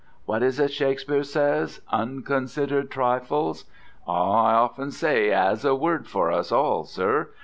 [0.25, 3.65] What is it Shakespeare says unconsidered trifles.
[4.07, 7.29] Ah, I often say he 'as a word for us all, sir.